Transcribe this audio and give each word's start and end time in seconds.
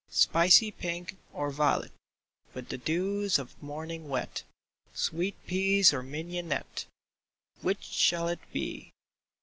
Spicy 0.09 0.71
pink, 0.71 1.17
or 1.31 1.51
violet 1.51 1.91
With 2.55 2.69
the 2.69 2.77
dews 2.79 3.37
of 3.37 3.61
morning 3.61 4.09
wet, 4.09 4.41
Sweet 4.95 5.35
peas 5.45 5.93
or 5.93 6.01
mignonette— 6.01 6.87
Which 7.61 7.83
shall 7.83 8.27
it 8.27 8.39
be 8.51 8.93